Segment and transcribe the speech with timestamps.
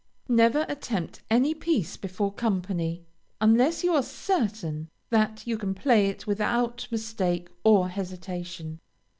[0.29, 3.05] Never attempt any piece before company,
[3.39, 8.79] unless you are certain that you can play it without mistake or hesitation.